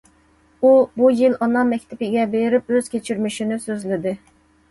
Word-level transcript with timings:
ئۇ 0.61 0.69
بۇ 1.01 1.09
يىل 1.17 1.33
ئانا 1.47 1.61
مەكتىپىگە 1.73 2.23
بېرىپ 2.33 2.73
ئۆز 2.77 2.89
كەچۈرمىشىنى 2.95 3.59
سۆزلىدى. 3.67 4.15